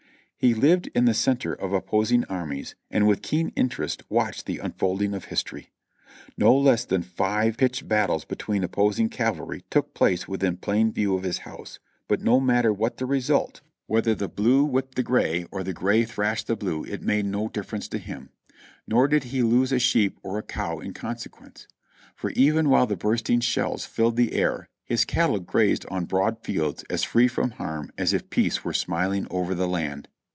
[0.43, 5.13] He lived in the center of opposing armies and with keen interest watched the unfolding
[5.13, 5.69] of history.
[6.35, 11.21] No less than five pitched battles between opposing cavalry took place within plain view of
[11.21, 11.77] his house;
[12.07, 15.53] but no matter what the result: whether the 436 JOHNNY re;b and bii,i,y yank blue
[15.53, 18.31] whipped the gray, or the gray thrashed the blue, it made no difference to him;
[18.87, 21.67] nor did he lose a sheep or a cow in conse quence;
[22.15, 26.43] for even while the bursting shells filled the air, his cattle grazed on his broad
[26.43, 30.07] fields as free from harm as if peace were smiling over the land.